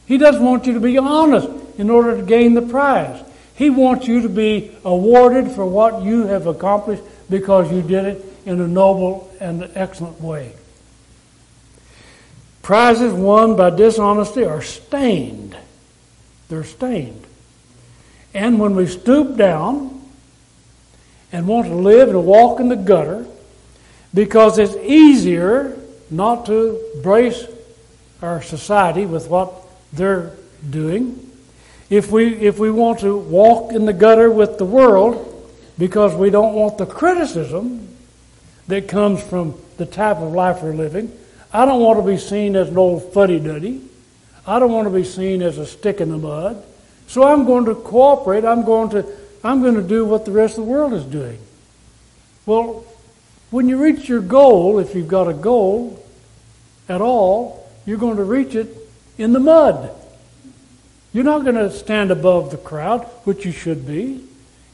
[0.05, 3.21] He doesn't want you to be honest in order to gain the prize.
[3.55, 8.25] He wants you to be awarded for what you have accomplished because you did it
[8.45, 10.53] in a noble and excellent way.
[12.61, 15.55] Prizes won by dishonesty are stained.
[16.49, 17.25] They're stained.
[18.33, 20.01] And when we stoop down
[21.31, 23.25] and want to live and walk in the gutter,
[24.13, 25.77] because it's easier
[26.09, 27.45] not to brace
[28.21, 29.53] our society with what
[29.93, 30.31] they're
[30.69, 31.24] doing.
[31.89, 35.31] If we, if we want to walk in the gutter with the world
[35.77, 37.95] because we don't want the criticism
[38.67, 41.11] that comes from the type of life we're living,
[41.53, 43.81] I don't want to be seen as an old fuddy duddy.
[44.47, 46.63] I don't want to be seen as a stick in the mud.
[47.07, 48.45] So I'm going to cooperate.
[48.45, 49.05] I'm going to,
[49.43, 51.39] I'm going to do what the rest of the world is doing.
[52.45, 52.83] Well,
[53.51, 56.03] when you reach your goal, if you've got a goal
[56.89, 58.75] at all, you're going to reach it
[59.17, 59.91] in the mud.
[61.15, 64.21] You're not going to stand above the crowd, which you should be.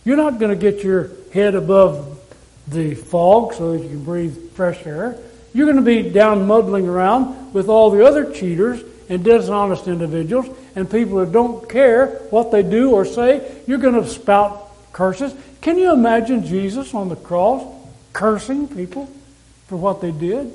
[0.04, 2.20] You're not going to get your head above
[2.68, 5.20] the fog so that you can breathe fresh air.
[5.54, 10.48] You're going to be down muddling around with all the other cheaters and dishonest individuals
[10.76, 13.62] and people who don't care what they do or say.
[13.68, 15.36] You're going to spout curses.
[15.62, 17.72] Can you imagine Jesus on the cross
[18.14, 19.06] cursing people
[19.68, 20.52] for what they did?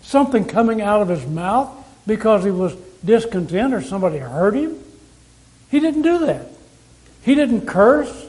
[0.00, 1.70] Something coming out of his mouth
[2.04, 2.74] because he was
[3.04, 4.78] discontent or somebody hurt him?
[5.70, 6.46] He didn't do that.
[7.22, 8.26] He didn't curse.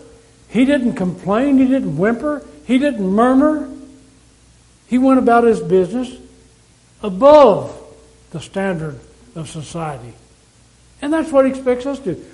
[0.50, 1.58] He didn't complain.
[1.58, 2.46] He didn't whimper.
[2.66, 3.70] He didn't murmur.
[4.88, 6.16] He went about his business
[7.02, 7.78] above
[8.32, 9.00] the standard
[9.36, 10.14] of society.
[11.02, 12.26] And that's what he expects us to do.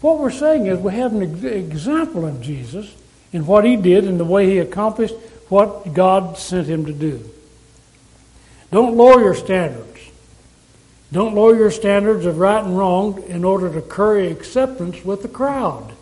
[0.00, 2.94] What we're saying is we have an example of Jesus
[3.32, 5.14] in what he did and the way he accomplished
[5.48, 7.28] what God sent him to do.
[8.70, 9.87] Don't lower your standards.
[11.10, 15.28] Don't lower your standards of right and wrong in order to curry acceptance with the
[15.28, 15.92] crowd.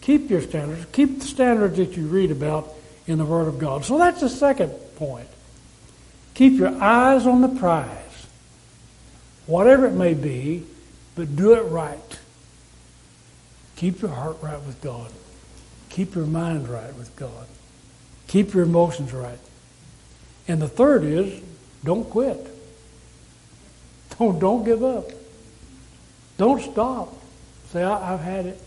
[0.00, 0.86] Keep your standards.
[0.92, 2.74] Keep the standards that you read about
[3.06, 3.84] in the Word of God.
[3.84, 5.28] So that's the second point.
[6.34, 8.26] Keep your eyes on the prize,
[9.46, 10.64] whatever it may be,
[11.14, 12.18] but do it right.
[13.76, 15.10] Keep your heart right with God.
[15.90, 17.46] Keep your mind right with God.
[18.26, 19.38] Keep your emotions right.
[20.48, 21.40] And the third is
[21.84, 22.57] don't quit.
[24.18, 25.10] Don't, oh, don't give up.
[26.36, 27.14] Don't stop.
[27.70, 28.60] Say, I, I've had it.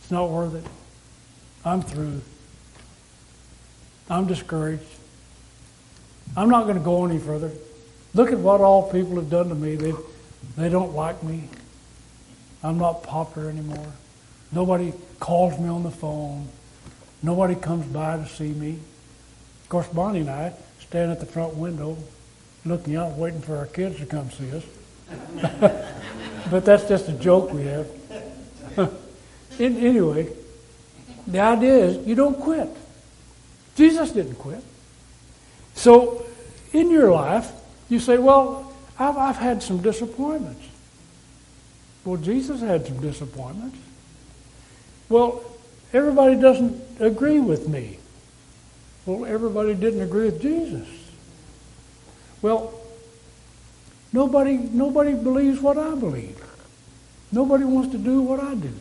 [0.00, 0.64] It's not worth it.
[1.64, 2.20] I'm through.
[4.10, 4.84] I'm discouraged.
[6.36, 7.50] I'm not going to go any further.
[8.14, 9.76] Look at what all people have done to me.
[9.76, 9.92] They,
[10.56, 11.48] they don't like me.
[12.62, 13.92] I'm not popular anymore.
[14.52, 16.48] Nobody calls me on the phone.
[17.22, 18.78] Nobody comes by to see me.
[19.62, 21.98] Of course, Bonnie and I stand at the front window
[22.68, 24.64] looking out, waiting for our kids to come see us.
[26.50, 27.88] but that's just a joke we have.
[29.58, 30.28] In, anyway,
[31.26, 32.68] the idea is you don't quit.
[33.74, 34.62] Jesus didn't quit.
[35.74, 36.26] So,
[36.72, 37.52] in your life,
[37.88, 40.66] you say, Well, I've, I've had some disappointments.
[42.04, 43.78] Well, Jesus had some disappointments.
[45.08, 45.42] Well,
[45.92, 47.98] everybody doesn't agree with me.
[49.06, 50.88] Well, everybody didn't agree with Jesus.
[52.42, 52.72] Well,
[54.12, 56.40] nobody nobody believes what I believe.
[57.30, 58.72] Nobody wants to do what I do.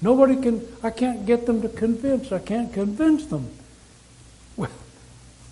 [0.00, 2.32] Nobody can I can't get them to convince.
[2.32, 3.50] I can't convince them.
[4.56, 4.70] Well,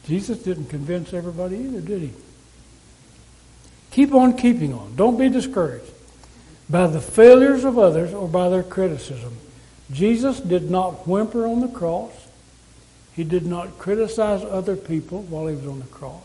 [0.05, 2.13] Jesus didn't convince everybody either, did he?
[3.91, 4.95] Keep on keeping on.
[4.97, 5.93] Don't be discouraged
[6.69, 9.37] by the failures of others or by their criticism.
[9.93, 12.13] Jesus did not whimper on the cross.
[13.15, 16.23] He did not criticize other people while he was on the cross.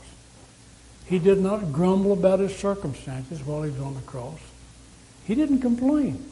[1.08, 4.40] He did not grumble about his circumstances while he was on the cross.
[5.26, 6.24] He didn't complain.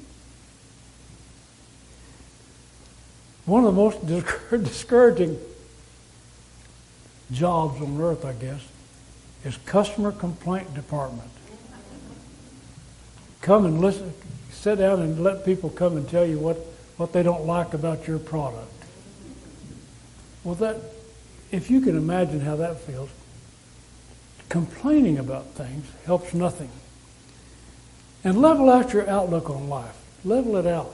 [3.46, 4.06] One of the most
[4.64, 5.38] discouraging
[7.32, 8.62] jobs on earth, I guess,
[9.44, 11.30] is customer complaint department.
[13.42, 14.14] Come and listen,
[14.52, 16.58] sit down and let people come and tell you what,
[16.98, 18.72] what they don't like about your product.
[20.44, 20.78] Well, that,
[21.52, 23.10] if you can imagine how that feels,
[24.54, 26.70] complaining about things helps nothing.
[28.24, 29.98] And level out your outlook on life.
[30.24, 30.94] Level it out.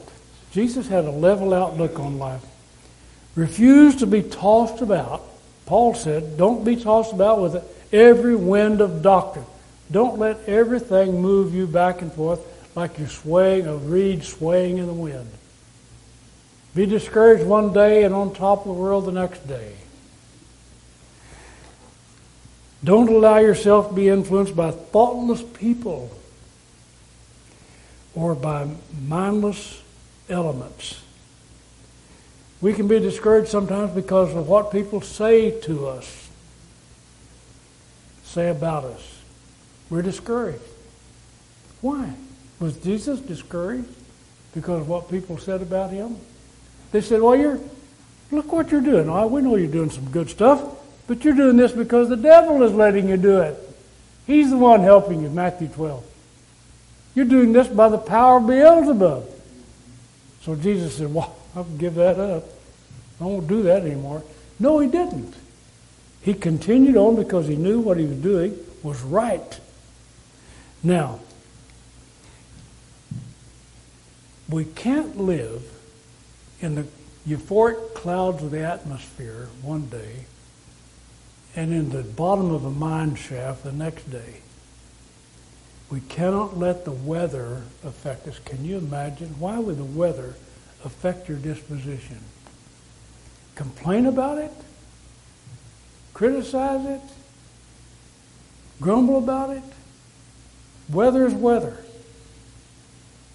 [0.53, 2.41] Jesus had a level outlook on life.
[3.35, 5.23] Refuse to be tossed about.
[5.65, 9.45] Paul said, don't be tossed about with every wind of doctrine.
[9.91, 12.39] Don't let everything move you back and forth
[12.77, 15.29] like you're swaying, a reed swaying in the wind.
[16.75, 19.73] Be discouraged one day and on top of the world the next day.
[22.83, 26.11] Don't allow yourself to be influenced by thoughtless people
[28.15, 28.67] or by
[29.05, 29.81] mindless
[30.29, 31.01] elements.
[32.61, 36.29] We can be discouraged sometimes because of what people say to us,
[38.23, 39.19] say about us.
[39.89, 40.61] We're discouraged.
[41.81, 42.13] Why?
[42.59, 43.87] Was Jesus discouraged
[44.53, 46.17] because of what people said about him?
[46.91, 47.59] They said, Well, you're,
[48.31, 49.09] look what you're doing.
[49.09, 50.61] Oh, we know you're doing some good stuff,
[51.09, 53.57] but you're doing this because the devil is letting you do it.
[54.27, 56.05] He's the one helping you, Matthew 12.
[57.15, 59.25] You're doing this by the power of Beelzebub.
[60.43, 62.43] So Jesus said, Well, I'll give that up.
[63.19, 64.21] I won't do that anymore.
[64.59, 65.33] No, he didn't.
[66.21, 69.59] He continued on because he knew what he was doing was right.
[70.83, 71.21] Now,
[74.47, 75.63] we can't live
[76.61, 76.85] in the
[77.27, 80.25] euphoric clouds of the atmosphere one day
[81.55, 84.41] and in the bottom of a mine shaft the next day.
[85.89, 88.39] We cannot let the weather affect us.
[88.39, 89.39] Can you imagine?
[89.39, 90.35] Why would the weather
[90.85, 92.19] affect your disposition?
[93.55, 94.51] Complain about it?
[96.13, 97.01] Criticize it?
[98.79, 99.63] Grumble about it?
[100.89, 101.77] Weather is weather.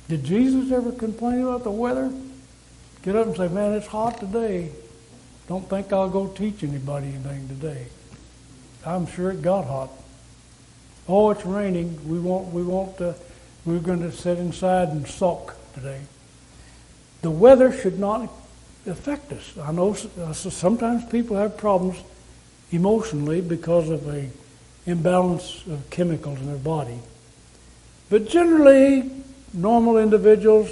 [0.08, 2.12] Did Jesus ever complain about the weather?
[3.02, 4.70] Get up and say, man, it's hot today.
[5.48, 7.86] Don't think I'll go teach anybody anything today.
[8.86, 9.90] I'm sure it got hot.
[11.08, 12.08] Oh, it's raining.
[12.08, 12.52] We won't.
[12.52, 13.00] We won't.
[13.00, 13.12] Uh,
[13.64, 16.00] we're going to sit inside and sulk today.
[17.22, 18.30] The weather should not
[18.86, 19.56] affect us.
[19.58, 22.02] I know uh, sometimes people have problems
[22.70, 24.28] emotionally because of a
[24.86, 26.98] imbalance of chemicals in their body.
[28.10, 29.10] But generally,
[29.54, 30.70] normal individuals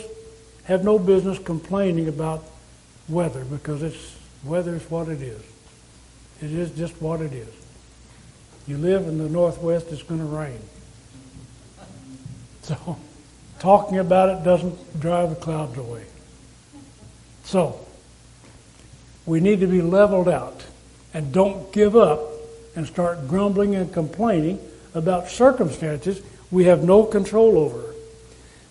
[0.65, 2.45] have no business complaining about
[3.09, 5.41] weather because it's weather is what it is.
[6.43, 7.62] It is just what it is.
[8.67, 10.61] You live in the Northwest, it's going to rain.
[12.63, 12.97] So,
[13.59, 16.05] talking about it doesn't drive the clouds away.
[17.45, 17.85] So,
[19.27, 20.65] we need to be leveled out
[21.13, 22.21] and don't give up
[22.77, 24.59] and start grumbling and complaining
[24.95, 27.95] about circumstances we have no control over.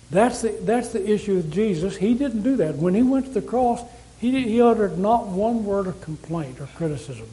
[0.10, 1.98] That's the, that's the issue with Jesus.
[1.98, 2.76] He didn't do that.
[2.76, 3.82] When he went to the cross,
[4.20, 7.28] he, he uttered not one word of complaint or criticism.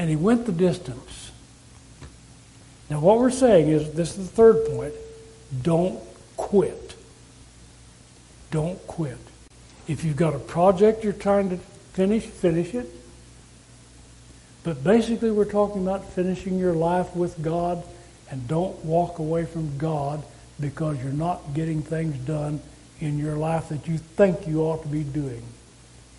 [0.00, 1.30] And he went the distance.
[2.88, 4.94] Now, what we're saying is this is the third point
[5.60, 6.00] don't
[6.38, 6.94] quit.
[8.50, 9.18] Don't quit.
[9.86, 11.58] If you've got a project you're trying to
[11.92, 12.88] finish, finish it.
[14.64, 17.84] But basically, we're talking about finishing your life with God
[18.30, 20.24] and don't walk away from God
[20.58, 22.62] because you're not getting things done
[23.00, 25.42] in your life that you think you ought to be doing.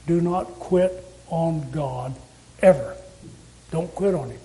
[0.05, 2.13] Do not quit on God
[2.61, 2.95] ever.
[3.71, 4.39] Don't quit on Him.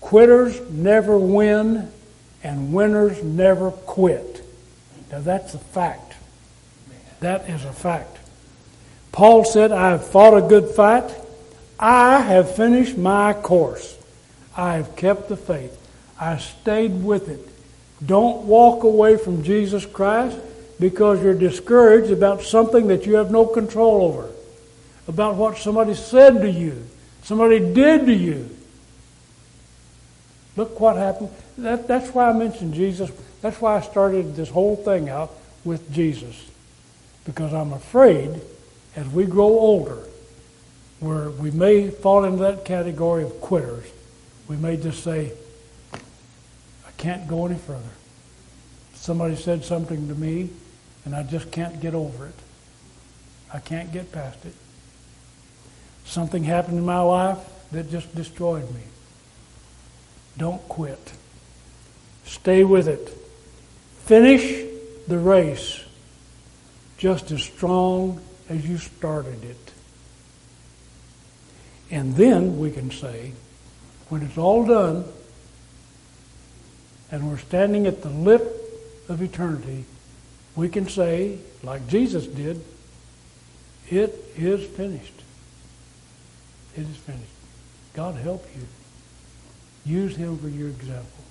[0.00, 1.90] Quitters never win,
[2.42, 4.44] and winners never quit.
[5.10, 6.14] Now, that's a fact.
[7.20, 8.18] That is a fact.
[9.12, 11.10] Paul said, I have fought a good fight.
[11.78, 13.96] I have finished my course.
[14.56, 15.80] I have kept the faith.
[16.20, 17.48] I stayed with it.
[18.04, 20.36] Don't walk away from Jesus Christ
[20.78, 24.30] because you're discouraged about something that you have no control over,
[25.06, 26.86] about what somebody said to you,
[27.22, 28.48] somebody did to you.
[30.56, 31.30] Look what happened.
[31.58, 33.10] That, that's why I mentioned Jesus.
[33.42, 35.32] That's why I started this whole thing out
[35.64, 36.50] with Jesus.
[37.24, 38.40] Because I'm afraid
[38.96, 39.98] as we grow older,
[41.00, 43.84] where we may fall into that category of quitters,
[44.48, 45.32] we may just say,
[45.92, 47.82] I can't go any further.
[48.94, 50.50] Somebody said something to me,
[51.04, 52.34] and I just can't get over it.
[53.52, 54.54] I can't get past it.
[56.04, 57.38] Something happened in my life
[57.72, 58.82] that just destroyed me.
[60.36, 61.12] Don't quit.
[62.24, 63.08] Stay with it.
[64.04, 64.64] Finish
[65.08, 65.84] the race
[66.98, 69.72] just as strong as you started it.
[71.90, 73.32] And then we can say,
[74.08, 75.04] when it's all done,
[77.10, 78.42] and we're standing at the lip
[79.08, 79.84] of eternity,
[80.56, 82.64] we can say, like Jesus did,
[83.90, 85.23] it is finished.
[86.76, 87.24] It is finished.
[87.92, 88.66] God help you.
[89.86, 91.23] Use him for your example.